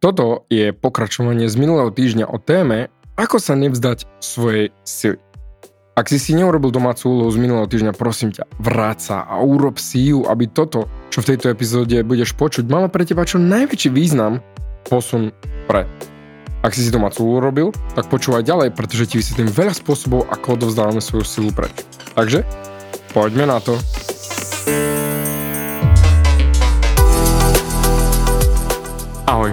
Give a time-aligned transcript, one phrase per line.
[0.00, 2.88] Toto je pokračovanie z minulého týždňa o téme,
[3.20, 5.20] ako sa nevzdať svojej sily.
[5.92, 9.76] Ak si si neurobil domácu úlohu z minulého týždňa, prosím ťa, vráť sa a urob
[9.76, 13.92] si ju, aby toto, čo v tejto epizóde budeš počuť, malo pre teba čo najväčší
[13.92, 14.40] význam
[14.88, 15.36] posun
[15.68, 15.84] pre.
[16.64, 20.56] Ak si si domácu úlohu robil, tak počúvaj ďalej, pretože ti vysvetlím veľa spôsobov, ako
[20.56, 21.76] odovzdávame svoju silu preč.
[22.16, 22.48] Takže,
[23.12, 23.76] poďme na to.
[29.28, 29.52] Ahoj,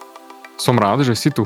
[0.61, 1.41] Som rád, že si tu.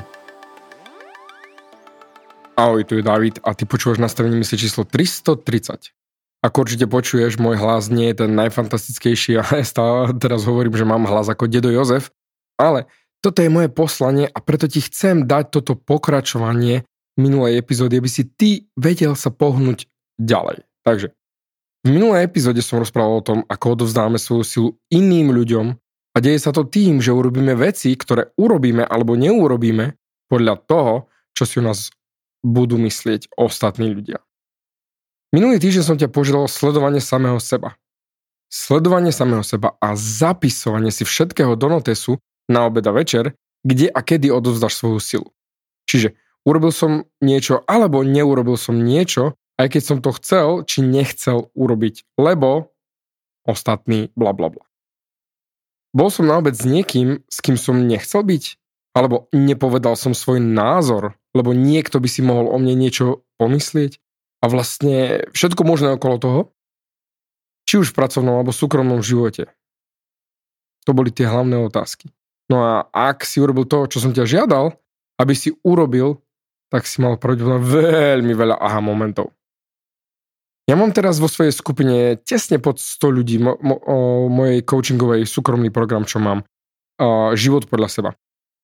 [2.59, 5.95] Ahoj, tu je David a ty počúvaš nastavenie mysle číslo 330.
[6.43, 10.83] Ako určite počuješ, môj hlas nie je ten najfantastickejší a ja stále teraz hovorím, že
[10.83, 12.11] mám hlas ako dedo Jozef,
[12.59, 12.91] ale
[13.23, 16.83] toto je moje poslanie a preto ti chcem dať toto pokračovanie
[17.15, 19.87] minulej epizódy, aby si ty vedel sa pohnúť
[20.19, 20.67] ďalej.
[20.83, 21.15] Takže
[21.85, 25.84] v minulej epizóde som rozprával o tom, ako odovzdáme svoju silu iným ľuďom
[26.15, 29.99] a deje sa to tým, že urobíme veci, ktoré urobíme alebo neurobíme
[30.31, 30.93] podľa toho,
[31.35, 31.91] čo si o nás
[32.39, 34.23] budú myslieť ostatní ľudia.
[35.35, 37.75] Minulý týždeň som ťa požiadal sledovanie samého seba.
[38.47, 43.99] Sledovanie samého seba a zapisovanie si všetkého do notesu na obed a večer, kde a
[43.99, 45.27] kedy odovzdaš svoju silu.
[45.91, 46.15] Čiže
[46.47, 52.15] urobil som niečo alebo neurobil som niečo, aj keď som to chcel či nechcel urobiť,
[52.15, 52.71] lebo
[53.43, 54.63] ostatní bla bla bla.
[55.95, 58.59] Bol som na obed s niekým, s kým som nechcel byť?
[58.91, 64.03] Alebo nepovedal som svoj názor, lebo niekto by si mohol o mne niečo pomyslieť?
[64.43, 66.41] A vlastne všetko možné okolo toho?
[67.65, 69.51] Či už v pracovnom alebo súkromnom živote?
[70.85, 72.11] To boli tie hlavné otázky.
[72.51, 74.75] No a ak si urobil to, čo som ťa žiadal,
[75.17, 76.21] aby si urobil,
[76.69, 79.34] tak si mal pravdepodobne veľmi veľa aha momentov.
[80.65, 83.77] Ja mám teraz vo svojej skupine tesne pod 100 ľudí mo, mo,
[84.33, 86.41] mojej coachingovej súkromný program, čo mám.
[86.97, 88.09] A, život podľa seba.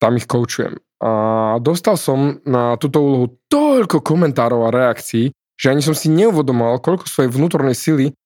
[0.02, 0.82] Tam ich coachujem.
[0.98, 1.12] A
[1.62, 5.30] dostal som na túto úlohu toľko komentárov a reakcií,
[5.62, 8.18] že ani som si neuvodomal, koľko svojej vnútornej sily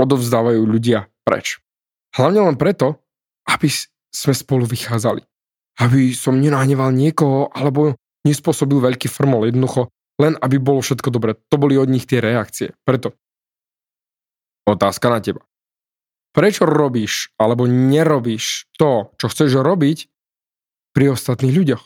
[0.00, 1.60] odovzdávajú ľudia preč.
[2.16, 3.04] Hlavne len preto,
[3.44, 3.68] aby
[4.08, 5.20] sme spolu vychádzali.
[5.84, 7.92] Aby som nenahneval niekoho alebo
[8.24, 9.52] nespôsobil veľký frmol.
[9.52, 11.38] Jednoducho len aby bolo všetko dobre.
[11.48, 12.74] To boli od nich tie reakcie.
[12.82, 13.14] Preto
[14.68, 15.42] otázka na teba.
[16.36, 20.10] Prečo robíš alebo nerobíš to, čo chceš robiť
[20.92, 21.82] pri ostatných ľuďoch?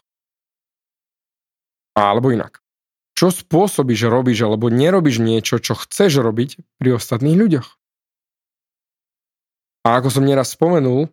[1.94, 2.65] Alebo inak.
[3.12, 7.69] Čo spôsobí, že robíš alebo nerobíš niečo, čo chceš robiť pri ostatných ľuďoch?
[9.82, 11.12] A ako som nieraz spomenul,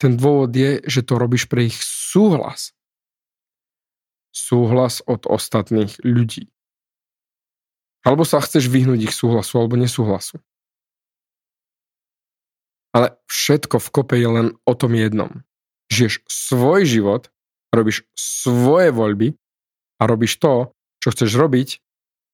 [0.00, 2.74] ten dôvod je, že to robíš pre ich súhlas
[4.34, 6.50] súhlas od ostatných ľudí.
[8.04, 10.42] Alebo sa chceš vyhnúť ich súhlasu alebo nesúhlasu.
[12.92, 15.46] Ale všetko v kope je len o tom jednom.
[15.88, 17.22] Žiješ svoj život,
[17.72, 19.34] robíš svoje voľby
[19.98, 21.68] a robíš to, čo chceš robiť,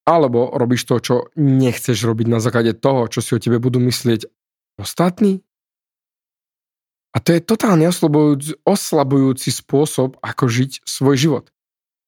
[0.09, 4.27] alebo robíš to, čo nechceš robiť na základe toho, čo si o tebe budú myslieť
[4.81, 5.45] ostatní.
[7.11, 7.91] A to je totálne
[8.67, 11.45] oslabujúci spôsob, ako žiť svoj život.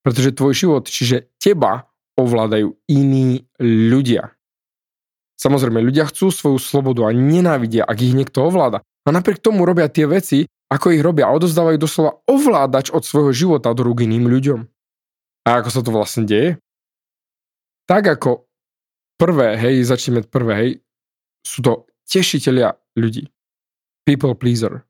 [0.02, 1.86] Pretože tvoj život, čiže teba,
[2.18, 4.34] ovládajú iní ľudia.
[5.38, 8.82] Samozrejme, ľudia chcú svoju slobodu a nenávidia, ak ich niekto ovláda.
[9.02, 13.34] A napriek tomu robia tie veci, ako ich robia a odozdávajú doslova ovládač od svojho
[13.34, 14.60] života do rúk iným ľuďom.
[15.42, 16.62] A ako sa to vlastne deje?
[17.90, 18.46] Tak ako
[19.18, 20.70] prvé, hej, začneme prvé, hej,
[21.42, 21.72] sú to
[22.06, 23.26] tešiteľia ľudí.
[24.06, 24.86] People pleaser.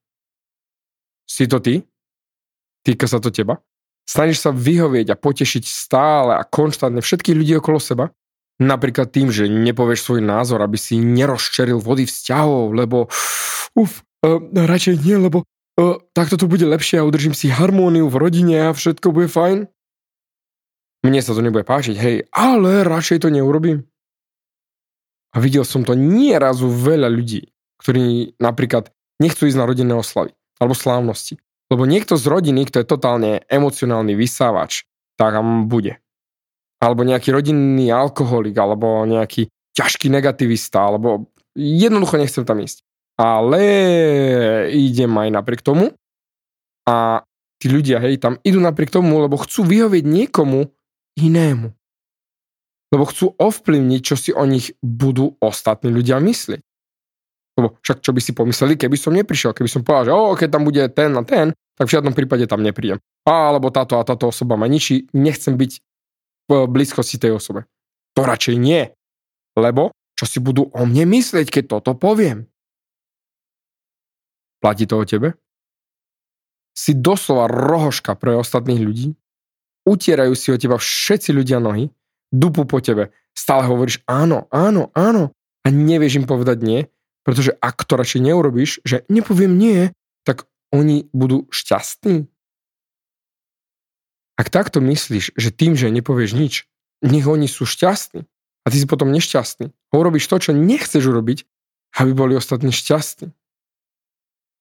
[1.25, 1.81] Si to ty?
[2.85, 3.57] Týka sa to teba?
[4.03, 8.05] Snažíš sa vyhovieť a potešiť stále a konštantne všetkých ľudí okolo seba,
[8.59, 13.07] napríklad tým, že nepovieš svoj názor, aby si nerozčeril vody vzťahov, lebo
[13.79, 18.21] uf, uh, radšej nie, lebo uh, takto to bude lepšie a udržím si harmóniu v
[18.21, 19.71] rodine a všetko bude fajn.
[21.03, 23.83] Mne sa to nebude páčiť, hej, ale radšej to neurobím.
[25.33, 27.51] A videl som to nierazu veľa ľudí,
[27.81, 31.41] ktorí napríklad nechcú ísť na rodinné oslavy alebo slávnosti.
[31.73, 34.85] Lebo niekto z rodiny, kto je totálne emocionálny vysávač,
[35.17, 35.97] tak tam bude.
[36.85, 42.85] Alebo nejaký rodinný alkoholik, alebo nejaký ťažký negativista, alebo jednoducho nechcem tam ísť.
[43.17, 43.63] Ale
[44.69, 45.97] idem aj napriek tomu
[46.85, 47.25] a
[47.57, 50.69] tí ľudia, hej, tam idú napriek tomu, lebo chcú vyhovieť niekomu
[51.17, 51.73] inému.
[52.93, 56.61] Lebo chcú ovplyvniť, čo si o nich budú ostatní ľudia myslieť.
[57.57, 60.49] Lebo však čo by si pomysleli, keby som neprišiel, keby som povedal, že o, keď
[60.51, 61.47] tam bude ten a ten,
[61.77, 63.01] tak v žiadnom prípade tam neprídem.
[63.25, 65.73] Alebo táto a táto osoba ma ničí, nechcem byť
[66.49, 67.65] v blízkosti tej osobe.
[68.19, 68.93] To radšej nie.
[69.57, 72.47] Lebo čo si budú o mne myslieť, keď toto poviem?
[74.63, 75.35] Platí to o tebe?
[76.73, 79.09] Si doslova rohoška pre ostatných ľudí,
[79.83, 81.91] utierajú si o teba všetci ľudia nohy,
[82.31, 86.81] dupu po tebe, stále hovoríš áno, áno, áno a nevieš im povedať nie,
[87.27, 89.91] pretože ak to radšej neurobíš, že nepoviem nie,
[90.73, 92.27] oni budú šťastní.
[94.41, 96.55] Ak takto myslíš, že tým, že nepovieš nič,
[97.05, 98.25] nech oni sú šťastní
[98.65, 101.45] a ty si potom nešťastný, urobíš to, čo nechceš urobiť,
[102.01, 103.31] aby boli ostatní šťastní.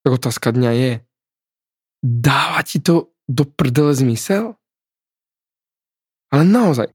[0.04, 0.92] Tak otázka dňa je,
[2.04, 4.60] dáva ti to do prdele zmysel?
[6.34, 6.92] Ale naozaj,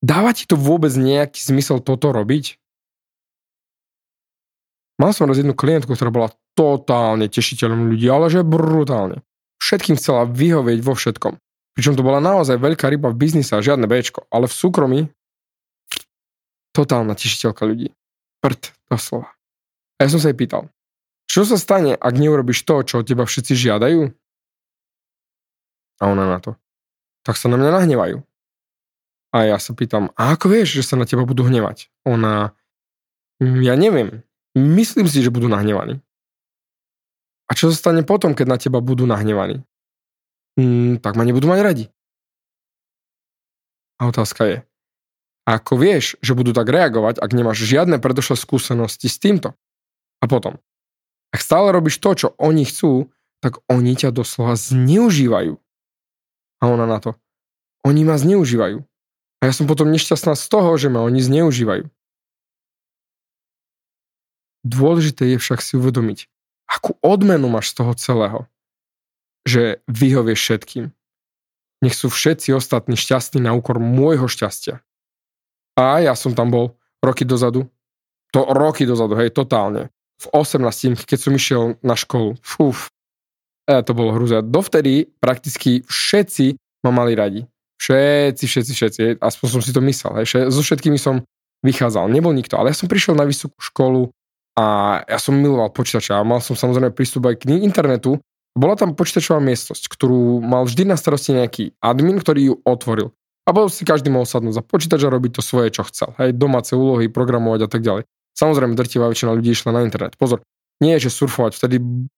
[0.00, 2.56] dáva ti to vôbec nejaký zmysel toto robiť?
[4.96, 9.20] Mal som raz jednu klientku, ktorá bola totálne tešiteľom ľudí, ale že brutálne.
[9.60, 11.36] Všetkým chcela vyhovieť vo všetkom.
[11.76, 15.00] Pričom to bola naozaj veľká ryba v biznise a žiadne Bčko, ale v súkromí
[16.72, 17.92] totálna tešiteľka ľudí.
[18.40, 19.36] Prd, slova.
[20.00, 20.72] A ja som sa jej pýtal,
[21.26, 24.08] čo sa stane, ak neurobiš to, čo od teba všetci žiadajú?
[26.00, 26.54] A ona na to.
[27.26, 28.22] Tak sa na mňa nahnevajú.
[29.34, 31.92] A ja sa pýtam, a ako vieš, že sa na teba budú hnevať?
[32.08, 32.56] Ona,
[33.42, 34.24] ja neviem,
[34.56, 36.00] Myslím si, že budú nahnevaní.
[37.46, 39.60] A čo sa stane potom, keď na teba budú nahnevaní?
[40.56, 41.84] Hmm, tak ma nebudú mať radi.
[44.00, 44.56] A otázka je,
[45.46, 49.54] ako vieš, že budú tak reagovať, ak nemáš žiadne predošlé skúsenosti s týmto?
[50.18, 50.58] A potom,
[51.30, 53.12] ak stále robíš to, čo oni chcú,
[53.44, 55.54] tak oni ťa doslova zneužívajú.
[56.56, 57.14] A ona na to,
[57.84, 58.80] oni ma zneužívajú.
[59.38, 61.86] A ja som potom nešťastná z toho, že ma oni zneužívajú.
[64.66, 66.26] Dôležité je však si uvedomiť,
[66.66, 68.40] akú odmenu máš z toho celého.
[69.46, 70.84] Že vyhovieš všetkým.
[71.86, 74.82] Nech sú všetci ostatní šťastní na úkor môjho šťastia.
[75.78, 77.70] A ja som tam bol roky dozadu.
[78.34, 79.94] To roky dozadu, hej, totálne.
[80.18, 82.34] V 18, keď som išiel na školu.
[82.42, 82.90] Fúf.
[83.68, 84.42] E, to bolo hrúza.
[84.42, 87.44] Dovtedy prakticky všetci ma mali radi.
[87.76, 89.00] Všetci, všetci, všetci.
[89.20, 90.24] Aspoň som si to myslel.
[90.24, 90.48] Hej.
[90.48, 91.22] So všetkými som
[91.60, 92.08] vychádzal.
[92.08, 92.56] Nebol nikto.
[92.56, 94.08] Ale ja som prišiel na vysokú školu
[94.56, 98.16] a ja som miloval počítače a mal som samozrejme prístup aj k internetu.
[98.56, 103.12] Bola tam počítačová miestnosť, ktorú mal vždy na starosti nejaký admin, ktorý ju otvoril.
[103.46, 106.16] A potom si každý mohol sadnúť za počítač a robiť to svoje, čo chcel.
[106.16, 108.02] Hej, domáce úlohy, programovať a tak ďalej.
[108.32, 110.16] Samozrejme, drtivá väčšina ľudí išla na internet.
[110.16, 110.40] Pozor,
[110.80, 111.52] nie je, že surfovať.
[111.56, 111.76] Vtedy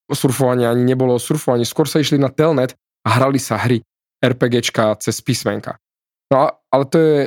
[0.08, 1.66] surfovanie ani nebolo surfovanie.
[1.66, 3.82] Skôr sa išli na telnet a hrali sa hry
[4.22, 5.78] RPGčka cez písmenka.
[6.30, 7.18] No ale to je,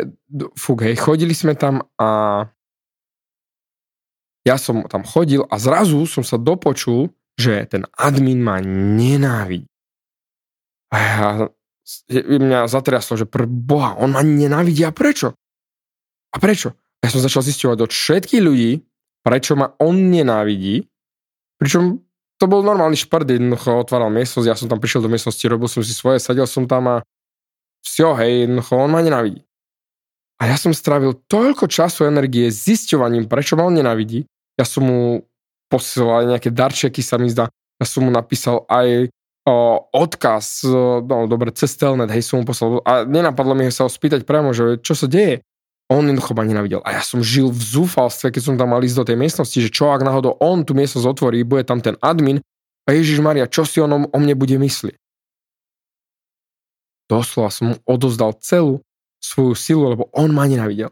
[0.56, 2.46] fúk, hej, chodili sme tam a
[4.42, 9.70] ja som tam chodil a zrazu som sa dopočul, že ten admin ma nenávidí.
[10.92, 11.28] A ja,
[12.12, 15.34] mňa zatriaslo, že pre Boha, on ma nenávidí a prečo?
[16.32, 16.76] A prečo?
[17.02, 18.72] Ja som začal zisťovať od všetkých ľudí,
[19.26, 20.86] prečo ma on nenávidí,
[21.58, 22.02] pričom
[22.42, 25.86] to bol normálny šprd, jednoducho otváral miestnosť, ja som tam prišiel do miestnosti, robil som
[25.86, 26.96] si svoje, sadil som tam a
[27.86, 29.46] vsio, hej, jednoducho on ma nenávidí.
[30.42, 34.26] A ja som strávil toľko času a energie zisťovaním, prečo ma on nenávidí.
[34.58, 35.02] Ja som mu
[35.70, 37.46] posielal nejaké darčeky, sa mi zdá.
[37.78, 39.14] Ja som mu napísal aj
[39.46, 40.66] o, odkaz,
[41.06, 42.82] no dobre, cez telnet, hej, som mu poslal.
[42.90, 45.46] A nenapadlo mi sa ho spýtať priamo, že čo sa deje.
[45.94, 46.82] On jednoducho ma nenavidel.
[46.90, 49.70] A ja som žil v zúfalstve, keď som tam mal ísť do tej miestnosti, že
[49.70, 52.42] čo ak náhodou on tú miestnosť otvorí, bude tam ten admin
[52.90, 54.98] a Ježiš Maria, čo si on o, o mne bude myslieť?
[57.06, 58.82] Doslova som mu odozdal celú
[59.22, 60.90] svoju silu, lebo on ma nenavidel.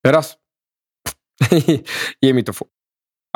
[0.00, 0.40] Teraz
[2.24, 2.64] je mi to fu.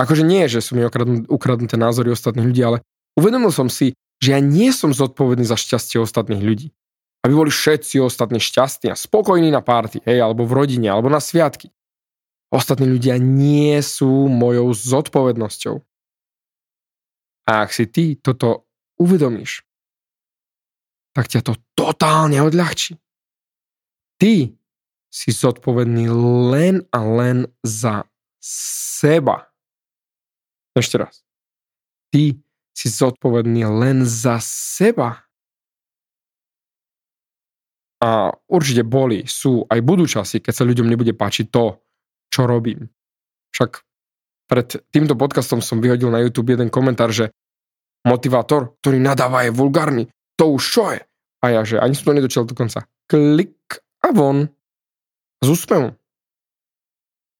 [0.00, 0.82] Akože nie, že sú mi
[1.28, 2.80] ukradnuté názory ostatných ľudí, ale
[3.20, 6.72] uvedomil som si, že ja nie som zodpovedný za šťastie ostatných ľudí.
[7.20, 11.20] Aby boli všetci ostatní šťastní a spokojní na párty, hej, alebo v rodine, alebo na
[11.20, 11.68] sviatky.
[12.48, 15.76] Ostatní ľudia nie sú mojou zodpovednosťou.
[17.44, 18.64] A ak si ty toto
[18.96, 19.68] uvedomíš,
[21.12, 22.96] tak ťa to totálne odľahčí.
[24.20, 24.52] Ty
[25.10, 26.06] si zodpovedný
[26.52, 28.06] len a len za
[28.38, 29.50] seba.
[30.76, 31.26] Ešte raz.
[32.14, 32.38] Ty
[32.70, 35.26] si zodpovedný len za seba.
[38.00, 41.84] A určite boli, sú, aj budú časy, keď sa ľuďom nebude páčiť to,
[42.32, 42.88] čo robím.
[43.52, 43.84] Však
[44.48, 47.28] pred týmto podcastom som vyhodil na YouTube jeden komentár, že
[48.08, 50.08] motivátor, ktorý nadáva je vulgárny,
[50.38, 51.00] to už čo je?
[51.44, 52.88] A ja, že ani som to nedočil do konca.
[53.04, 53.58] Klik
[54.04, 54.48] a von.
[55.40, 55.96] Z úspevom.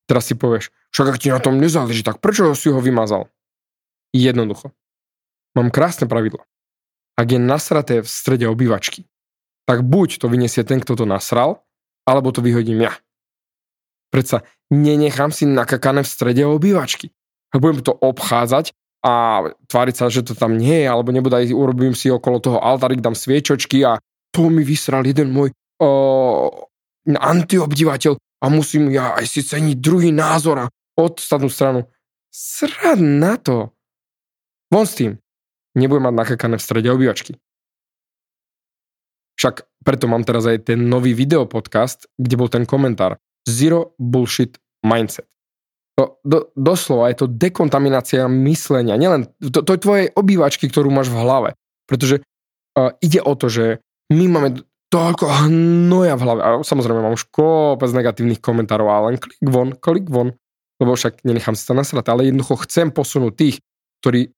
[0.09, 3.31] Teraz si povieš, však ak ti na tom nezáleží, tak prečo si ho vymazal?
[4.11, 4.75] Jednoducho.
[5.55, 6.43] Mám krásne pravidlo.
[7.14, 9.07] Ak je nasraté v strede obývačky,
[9.69, 11.62] tak buď to vyniesie ten, kto to nasral,
[12.09, 12.97] alebo to vyhodím ja.
[14.11, 17.14] Predsa nenechám si nakakané v strede obývačky.
[17.55, 18.75] Budem to obchádzať
[19.07, 22.59] a tváriť sa, že to tam nie je, alebo nebude aj urobím si okolo toho
[22.59, 25.55] altarik, dám sviečočky a to mi vysral jeden môj
[27.08, 31.88] antiobdivateľ a musím ja aj si ceniť druhý názor a odstatnú stranu.
[32.30, 33.72] Srad na to.
[34.70, 35.18] Von s tým
[35.75, 37.34] nebudem mať nakakané v strede obývačky.
[39.40, 43.16] Však preto mám teraz aj ten nový videopodcast, kde bol ten komentár.
[43.49, 45.25] Zero bullshit mindset.
[45.96, 49.00] To, do, doslova je to dekontaminácia myslenia.
[49.00, 51.50] Nielen, to, to je tvoje obývačky, ktorú máš v hlave.
[51.88, 53.64] Pretože uh, ide o to, že
[54.12, 54.49] my máme
[54.90, 56.40] toľko hnoja v hlave.
[56.42, 60.35] A samozrejme mám už kopec negatívnych komentárov, ale len klik von, klik von.
[60.82, 63.56] Lebo však nenechám to nasrať, ale jednoducho chcem posunúť tých,
[64.02, 64.32] ktorí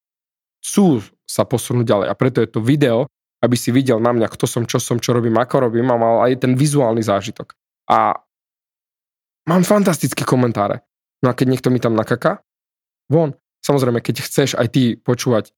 [0.61, 2.07] chcú sa posunúť ďalej.
[2.11, 3.09] A preto je to video,
[3.43, 6.17] aby si videl na mňa, kto som, čo som, čo robím, ako robím a mal
[6.27, 7.55] aj ten vizuálny zážitok.
[7.91, 8.15] A
[9.49, 10.85] mám fantastické komentáre.
[11.23, 12.43] No a keď niekto mi tam nakaká,
[13.11, 13.35] von.
[13.63, 15.55] Samozrejme, keď chceš aj ty počúvať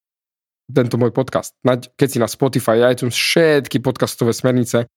[0.71, 1.53] tento môj podcast,
[1.99, 4.89] keď si na Spotify, iTunes, všetky podcastové smernice,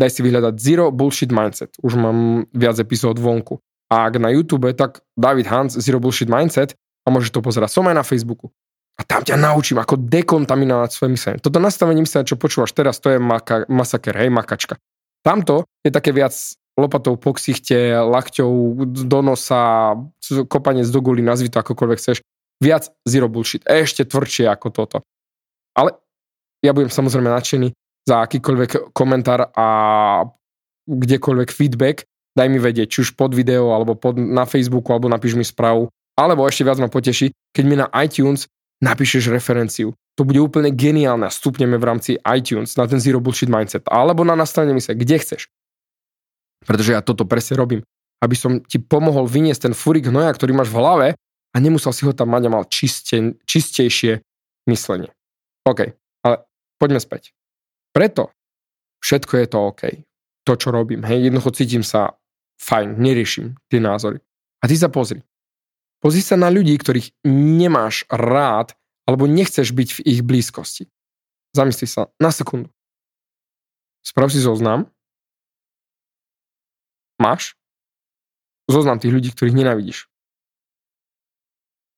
[0.00, 1.76] daj si vyhľadať Zero Bullshit Mindset.
[1.84, 3.60] Už mám viac epizód vonku.
[3.90, 7.68] A ak na YouTube, tak David Hans Zero Bullshit Mindset a môžeš to pozerať.
[7.74, 8.48] Som aj na Facebooku.
[8.96, 11.40] A tam ťa naučím, ako dekontaminovať svoje myslenie.
[11.40, 14.76] Toto nastavenie myslenia, čo počúvaš teraz, to je maka, masaker, hej, makačka.
[15.24, 16.32] Tamto je také viac
[16.76, 19.96] lopatou po ksichte, lakťou do nosa,
[20.48, 22.24] kopanie z doguly, nazvi to akokoľvek chceš.
[22.60, 23.64] Viac zero bullshit.
[23.64, 24.96] Ešte tvrdšie ako toto.
[25.72, 25.96] Ale
[26.60, 27.72] ja budem samozrejme nadšený
[28.04, 29.66] za akýkoľvek komentár a
[30.84, 32.04] kdekoľvek feedback.
[32.36, 35.88] Daj mi vedieť, či už pod video, alebo pod, na Facebooku, alebo napíš mi správu.
[36.14, 38.46] Alebo ešte viac ma poteší, keď mi na iTunes
[38.80, 39.96] napíšeš referenciu.
[40.16, 44.20] To bude úplne geniálne a stupneme v rámci iTunes na ten Zero Bullshit Mindset alebo
[44.24, 45.48] na nastavenie mysle, kde chceš.
[46.64, 47.80] Pretože ja toto presne robím.
[48.20, 51.06] Aby som ti pomohol vyniesť ten furik hnoja, ktorý máš v hlave
[51.50, 54.22] a nemusel si ho tam mať a mal čiste, čistejšie
[54.70, 55.10] myslenie.
[55.66, 56.36] OK, ale
[56.78, 57.34] poďme späť.
[57.90, 58.30] Preto
[59.02, 59.82] všetko je to OK.
[60.46, 61.04] To, čo robím.
[61.04, 62.16] Hej, jednoducho cítim sa
[62.60, 64.20] fajn, neriešim tie názory.
[64.60, 65.20] A ty sa pozri.
[66.00, 68.72] Pozri sa na ľudí, ktorých nemáš rád
[69.04, 70.88] alebo nechceš byť v ich blízkosti.
[71.52, 72.70] Zamysli sa na sekundu.
[74.00, 74.88] Sprav si zoznam.
[77.20, 77.52] Máš?
[78.70, 80.09] Zoznam tých ľudí, ktorých nenávidíš.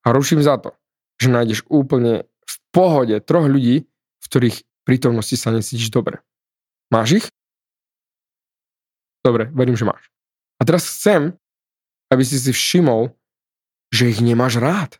[0.03, 0.75] A ruším za to,
[1.23, 3.87] že nájdeš úplne v pohode troch ľudí,
[4.19, 6.23] v ktorých prítomnosti sa necítiš dobre.
[6.91, 7.27] Máš ich?
[9.23, 10.11] Dobre, verím, že máš.
[10.59, 11.39] A teraz chcem,
[12.11, 13.15] aby si si všimol,
[13.95, 14.99] že ich nemáš rád.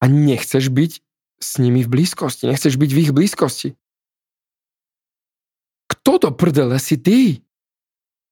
[0.00, 0.92] A nechceš byť
[1.40, 3.76] s nimi v blízkosti, nechceš byť v ich blízkosti.
[5.90, 7.44] Kto to prdele si ty?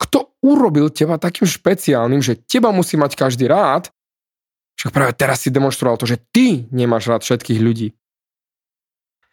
[0.00, 3.92] Kto urobil teba takým špeciálnym, že teba musí mať každý rád?
[4.78, 7.88] Však práve teraz si demonstroval to, že ty nemáš rád všetkých ľudí.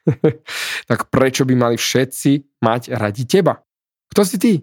[0.89, 3.61] tak prečo by mali všetci mať radi teba?
[4.09, 4.53] Kto si ty?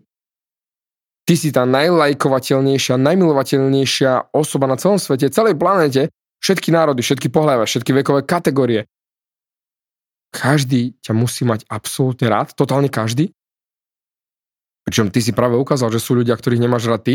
[1.23, 6.11] Ty si tá najlajkovateľnejšia, najmilovateľnejšia osoba na celom svete, celej planete,
[6.43, 8.91] všetky národy, všetky pohľavy, všetky vekové kategórie.
[10.35, 13.31] Každý ťa musí mať absolútne rád, totálne každý.
[14.83, 17.15] Pričom ty si práve ukázal, že sú ľudia, ktorých nemáš rád ty.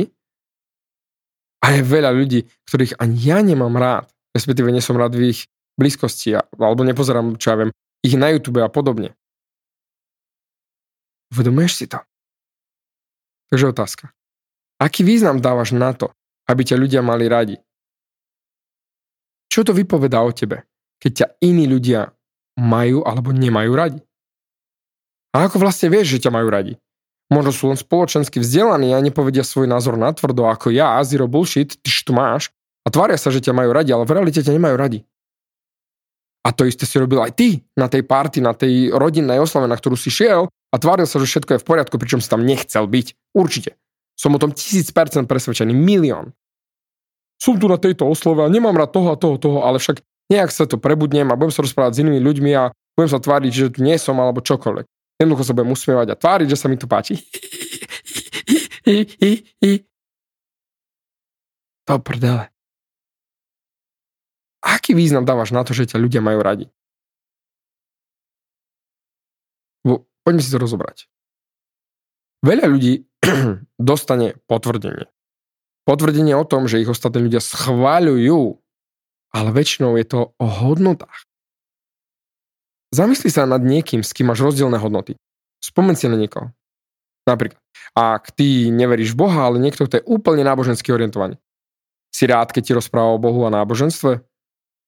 [1.64, 5.50] A je veľa ľudí, ktorých ani ja nemám rád, respektíve nie som rád v ich
[5.78, 7.72] blízkosti, alebo nepozerám, čo ja viem,
[8.06, 9.14] ich na YouTube a podobne.
[11.34, 12.00] Uvedomuješ si to?
[13.52, 14.06] Takže otázka.
[14.78, 16.14] Aký význam dávaš na to,
[16.48, 17.58] aby ťa ľudia mali radi?
[19.50, 20.70] Čo to vypovedá o tebe,
[21.02, 22.14] keď ťa iní ľudia
[22.62, 24.02] majú alebo nemajú radi?
[25.34, 26.74] A ako vlastne vieš, že ťa majú radi?
[27.28, 31.76] Možno sú len spoločensky vzdelaní a nepovedia svoj názor na tvrdo ako ja, zero bullshit,
[31.84, 34.76] ty tu máš a tvária sa, že ťa majú radi, ale v realite ťa nemajú
[34.80, 35.00] radi.
[36.48, 39.76] A to isté si robil aj ty na tej party, na tej rodinnej oslave, na
[39.76, 42.88] ktorú si šiel a tváril sa, že všetko je v poriadku, pričom si tam nechcel
[42.88, 43.36] byť.
[43.36, 43.76] Určite.
[44.16, 46.32] Som o tom tisíc percent presvedčený, milión.
[47.36, 50.00] Som tu na tejto oslove a nemám rád toho a toho, toho, ale však
[50.32, 53.52] nejak sa to prebudnem a budem sa rozprávať s inými ľuďmi a budem sa tváriť,
[53.52, 54.88] že tu nie som alebo čokoľvek.
[55.18, 57.18] Jednoducho sa budem usmievať a tváriť, že sa mi tu páči.
[61.88, 62.54] To prdele.
[64.62, 66.68] Aký význam dávaš na to, že ťa ľudia majú radi?
[70.28, 71.08] Poďme si to rozobrať.
[72.44, 73.08] Veľa ľudí
[73.80, 75.08] dostane potvrdenie.
[75.88, 78.60] Potvrdenie o tom, že ich ostatní ľudia schváľujú,
[79.32, 81.27] ale väčšinou je to o hodnotách.
[82.94, 85.20] Zamysli sa nad niekým, s kým máš rozdielne hodnoty.
[85.60, 86.56] Spomen si na niekoho.
[87.28, 87.60] Napríklad,
[87.92, 91.36] ak ty neveríš v Boha, ale niekto, kto je úplne nábožensky orientovaný.
[92.08, 94.24] Si rád, keď ti rozpráva o Bohu a náboženstve?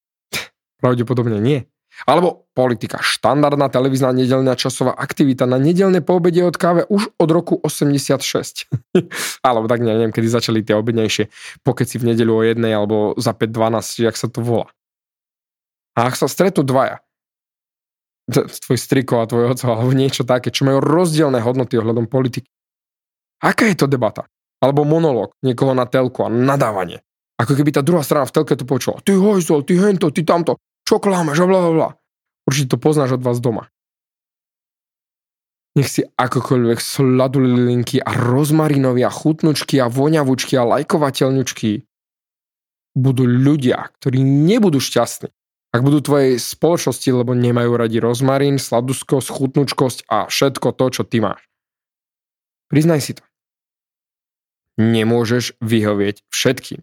[0.82, 1.68] Pravdepodobne nie.
[2.08, 3.04] Alebo politika.
[3.04, 8.72] Štandardná televízna nedelná časová aktivita na nedelné poobede od káve už od roku 86.
[9.48, 11.28] alebo tak neviem, kedy začali tie obednejšie
[11.68, 14.72] pokeci v nedeľu o jednej alebo za 5.12, jak sa to volá.
[16.00, 17.04] A ak sa stretnú dvaja,
[18.30, 22.48] tvoj striko a tvoj oco alebo niečo také, čo majú rozdielne hodnoty ohľadom politiky.
[23.42, 24.30] Aká je to debata?
[24.60, 27.00] Alebo monológ niekoho na telku a nadávanie.
[27.40, 29.00] Ako keby tá druhá strana v telke to počula.
[29.00, 30.60] Ty hojzol, ty hento, ty tamto
[30.90, 31.90] čo klámeš a bla, bla.
[32.50, 33.70] Určite to poznáš od vás doma.
[35.78, 41.86] Nech si akokoľvek sladulilinky a rozmarinovi a chutnučky a voňavučky a lajkovateľňučky
[42.98, 45.30] budú ľudia, ktorí nebudú šťastní,
[45.70, 51.22] ak budú tvojej spoločnosti, lebo nemajú radi rozmarín, sladuskosť, chutnučkosť a všetko to, čo ty
[51.22, 51.46] máš.
[52.70, 53.24] Priznaj si to.
[54.82, 56.82] Nemôžeš vyhovieť všetkým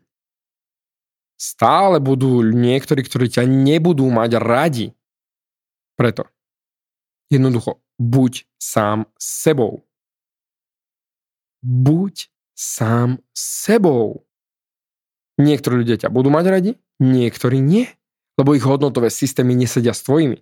[1.36, 4.86] stále budú niektorí, ktorí ťa nebudú mať radi.
[5.96, 6.28] Preto
[7.28, 9.84] jednoducho buď sám sebou.
[11.60, 14.24] Buď sám sebou.
[15.36, 17.92] Niektorí ľudia ťa budú mať radi, niektorí nie,
[18.36, 20.40] lebo ich hodnotové systémy nesedia s tvojimi.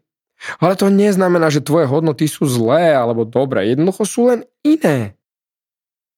[0.59, 5.15] Ale to neznamená, že tvoje hodnoty sú zlé alebo dobré, jednoducho sú len iné.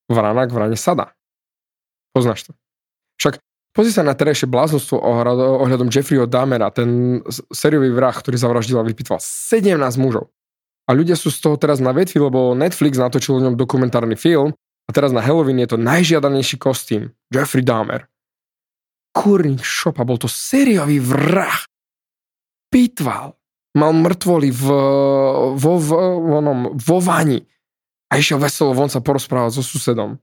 [0.08, 1.12] Vrana k vrane sada.
[2.16, 2.52] Poznáš to.
[3.20, 3.40] Však
[3.76, 4.96] Pozri sa na terajšie bláznostvo
[5.60, 7.20] ohľadom Jeffreyho Dahmera, ten
[7.52, 10.32] sériový vrah, ktorý zavraždil a vypýtoval 17 mužov.
[10.88, 14.56] A ľudia sú z toho teraz na vetvi, lebo Netflix natočil o ňom dokumentárny film
[14.88, 17.12] a teraz na Halloween je to najžiadanejší kostým.
[17.28, 18.08] Jeffrey Dahmer.
[19.16, 21.64] Kurník šopa, bol to sériový vrah.
[22.68, 23.32] Pitval.
[23.76, 24.64] Mal mŕtvoly v,
[25.56, 25.88] vo, v,
[26.36, 27.40] onom, vo vani.
[28.12, 30.20] A išiel veselo von sa porozprávať so susedom.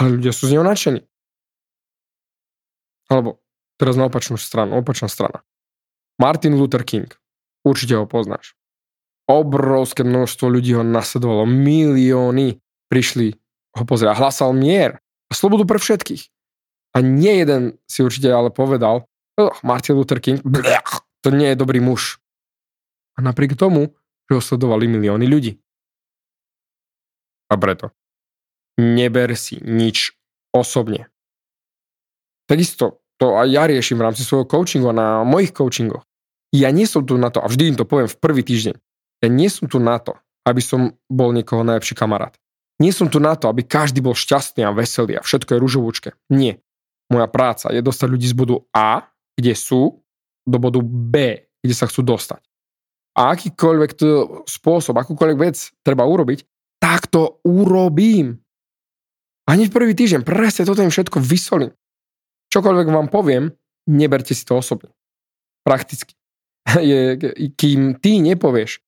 [0.00, 1.04] Ale ľudia sú z neho nadšení.
[3.12, 3.44] Alebo
[3.76, 5.44] teraz na opačnú stranu, opačná strana.
[6.16, 7.12] Martin Luther King.
[7.62, 8.56] Určite ho poznáš.
[9.28, 11.44] Obrovské množstvo ľudí ho nasledovalo.
[11.46, 13.36] Milióny prišli
[13.76, 14.18] ho pozrieť.
[14.18, 16.28] Hlasal mier a slobodu pre všetkých.
[16.92, 19.08] A nie jeden si určite ale povedal,
[19.40, 22.20] oh, Martin Luther King, blech, to nie je dobrý muž.
[23.16, 23.96] A napriek tomu,
[24.28, 25.56] že ho sledovali milióny ľudí.
[27.52, 27.92] A preto
[28.80, 30.16] neber si nič
[30.52, 31.08] osobne.
[32.48, 36.04] Takisto to aj ja riešim v rámci svojho coachingu a na mojich coachingoch.
[36.52, 38.76] Ja nie som tu na to, a vždy im to poviem v prvý týždeň,
[39.22, 42.34] ja nie som tu na to, aby som bol niekoho najlepší kamarát.
[42.82, 46.08] Nie som tu na to, aby každý bol šťastný a veselý a všetko je ružovúčke.
[46.34, 46.58] Nie.
[47.12, 49.04] Moja práca je dostať ľudí z bodu A,
[49.36, 50.00] kde sú,
[50.48, 52.40] do bodu B, kde sa chcú dostať.
[53.12, 54.08] A akýkoľvek to
[54.48, 56.48] spôsob, akúkoľvek vec treba urobiť,
[56.80, 58.40] tak to urobím.
[59.44, 61.76] A hneď prvý týždeň presne toto im všetko vysolím.
[62.48, 63.52] Čokoľvek vám poviem,
[63.84, 64.90] neberte si to osobne.
[65.62, 66.16] Prakticky.
[66.80, 67.20] Je,
[67.52, 68.80] kým ty nepovieš,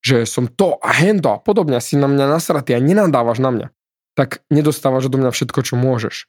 [0.00, 3.68] že som to a hento a podobne si na mňa nasratý a nenadávaš na mňa,
[4.16, 6.28] tak nedostávaš do mňa všetko, čo môžeš.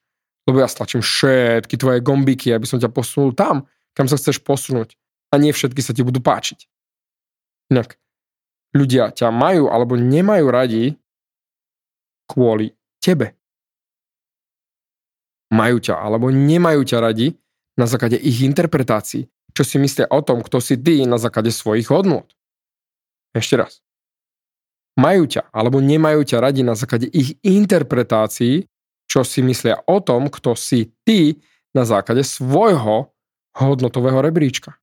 [0.49, 4.97] Lebo ja stlačím všetky tvoje gombiky, aby som ťa posunul tam, kam sa chceš posunúť.
[5.31, 6.65] A nie všetky sa ti budú páčiť.
[7.71, 7.95] Inak,
[8.75, 10.83] ľudia ťa majú alebo nemajú radi
[12.27, 13.41] kvôli tebe
[15.51, 17.35] majú ťa alebo nemajú ťa radi
[17.75, 21.91] na základe ich interpretácií, čo si myslia o tom, kto si ty na základe svojich
[21.91, 22.25] hodnôt.
[23.35, 23.83] Ešte raz.
[24.95, 28.70] Majú ťa alebo nemajú ťa radi na základe ich interpretácií,
[29.11, 31.35] čo si myslia o tom, kto si ty
[31.75, 33.11] na základe svojho
[33.59, 34.79] hodnotového rebríčka.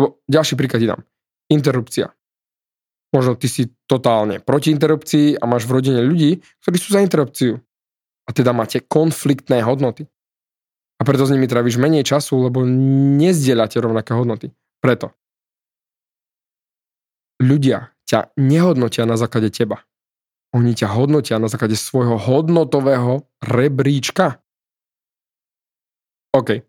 [0.00, 1.02] Lebo ďalší príklad dám.
[1.52, 2.16] Interrupcia.
[3.12, 7.60] Možno ty si totálne proti interrupcii a máš v rodine ľudí, ktorí sú za interrupciu
[8.24, 10.08] a teda máte konfliktné hodnoty.
[10.96, 12.64] A preto s nimi tráviš menej času, lebo
[13.20, 14.56] nezdieľate rovnaké hodnoty.
[14.80, 15.12] Preto.
[17.40, 19.84] Ľudia ťa nehodnotia na základe teba.
[20.50, 24.42] Oni ťa hodnotia na základe svojho hodnotového rebríčka.
[26.34, 26.66] OK.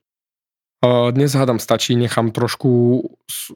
[1.14, 3.02] Dnes hádam stačí, nechám trošku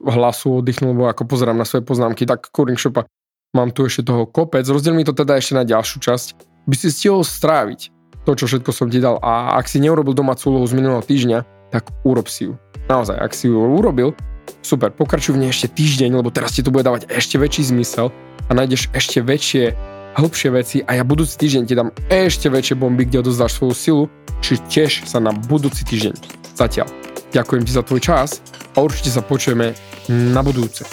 [0.02, 3.10] hlasu oddychnúť, lebo ako pozerám na svoje poznámky, tak Kuring Shopa,
[3.50, 6.26] mám tu ešte toho kopec, rozdiel mi to teda ešte na ďalšiu časť,
[6.70, 7.90] by si stihol stráviť
[8.22, 11.42] to, čo všetko som ti dal a ak si neurobil domácu úlohu z minulého týždňa,
[11.74, 12.54] tak urob si ju.
[12.86, 14.14] Naozaj, ak si ju urobil,
[14.62, 18.14] super, pokračuj v nej ešte týždeň, lebo teraz ti to bude dávať ešte väčší zmysel
[18.46, 19.74] a nájdeš ešte väčšie,
[20.16, 24.04] hĺbšie veci a ja budúci týždeň ti dám ešte väčšie bomby, kde odozdáš svoju silu,
[24.40, 26.16] či tiež sa na budúci týždeň.
[26.56, 26.88] Zatiaľ.
[27.36, 28.40] Ďakujem ti za tvoj čas
[28.72, 29.76] a určite sa počujeme
[30.08, 30.88] na budúce.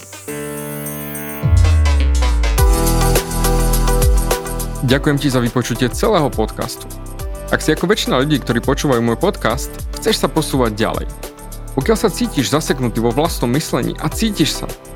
[4.83, 6.83] Ďakujem ti za vypočutie celého podcastu.
[7.47, 11.07] Ak si ako väčšina ľudí, ktorí počúvajú môj podcast, chceš sa posúvať ďalej.
[11.79, 14.67] Pokiaľ sa cítiš zaseknutý vo vlastnom myslení a cítiš sa,